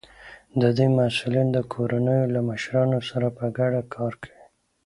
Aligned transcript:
د 0.61 0.63
دوی 0.77 0.89
مسؤلین 0.99 1.47
د 1.51 1.57
کورنیو 1.73 2.31
له 2.33 2.41
مشرانو 2.49 2.99
سره 3.09 3.27
په 3.37 3.45
ګډه 3.57 3.81
کار 3.95 4.13
کوي. 4.23 4.43